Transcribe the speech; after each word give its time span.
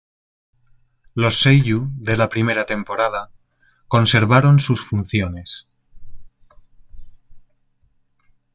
Los 1.13 1.39
seiyū 1.45 1.91
de 1.97 2.17
la 2.17 2.27
primera 2.27 2.65
temporada 2.65 3.29
conservaron 3.87 4.59
sus 4.59 4.83
funciones. 4.83 5.67